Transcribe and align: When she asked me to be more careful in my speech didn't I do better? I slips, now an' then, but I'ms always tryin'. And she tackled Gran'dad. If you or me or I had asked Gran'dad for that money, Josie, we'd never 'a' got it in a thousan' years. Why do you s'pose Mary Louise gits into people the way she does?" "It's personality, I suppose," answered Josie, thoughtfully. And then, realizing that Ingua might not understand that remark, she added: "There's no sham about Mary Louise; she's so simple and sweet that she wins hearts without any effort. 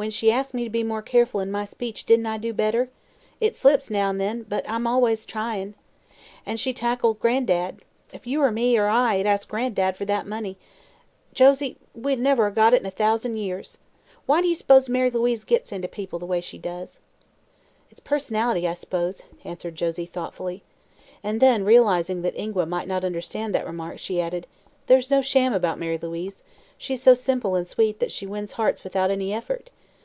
When 0.00 0.10
she 0.10 0.32
asked 0.32 0.54
me 0.54 0.64
to 0.64 0.70
be 0.70 0.82
more 0.82 1.02
careful 1.02 1.40
in 1.40 1.50
my 1.50 1.66
speech 1.66 2.06
didn't 2.06 2.24
I 2.24 2.38
do 2.38 2.54
better? 2.54 2.88
I 3.42 3.50
slips, 3.50 3.90
now 3.90 4.08
an' 4.08 4.16
then, 4.16 4.46
but 4.48 4.66
I'ms 4.66 4.86
always 4.86 5.26
tryin'. 5.26 5.74
And 6.46 6.58
she 6.58 6.72
tackled 6.72 7.20
Gran'dad. 7.20 7.80
If 8.10 8.26
you 8.26 8.40
or 8.42 8.50
me 8.50 8.78
or 8.78 8.86
I 8.88 9.16
had 9.16 9.26
asked 9.26 9.50
Gran'dad 9.50 9.98
for 9.98 10.06
that 10.06 10.26
money, 10.26 10.56
Josie, 11.34 11.76
we'd 11.94 12.18
never 12.18 12.46
'a' 12.46 12.50
got 12.50 12.72
it 12.72 12.80
in 12.80 12.86
a 12.86 12.90
thousan' 12.90 13.36
years. 13.36 13.76
Why 14.24 14.40
do 14.40 14.48
you 14.48 14.54
s'pose 14.56 14.88
Mary 14.88 15.10
Louise 15.10 15.44
gits 15.44 15.70
into 15.70 15.86
people 15.86 16.18
the 16.18 16.24
way 16.24 16.40
she 16.40 16.56
does?" 16.56 17.00
"It's 17.90 18.00
personality, 18.00 18.66
I 18.66 18.72
suppose," 18.72 19.20
answered 19.44 19.74
Josie, 19.76 20.06
thoughtfully. 20.06 20.62
And 21.22 21.40
then, 21.42 21.62
realizing 21.62 22.22
that 22.22 22.38
Ingua 22.40 22.64
might 22.64 22.88
not 22.88 23.04
understand 23.04 23.54
that 23.54 23.66
remark, 23.66 23.98
she 23.98 24.18
added: 24.18 24.46
"There's 24.86 25.10
no 25.10 25.20
sham 25.20 25.52
about 25.52 25.78
Mary 25.78 25.98
Louise; 25.98 26.42
she's 26.78 27.02
so 27.02 27.12
simple 27.12 27.54
and 27.54 27.66
sweet 27.66 27.98
that 28.00 28.10
she 28.10 28.24
wins 28.24 28.52
hearts 28.52 28.82
without 28.82 29.10
any 29.10 29.34
effort. 29.34 29.68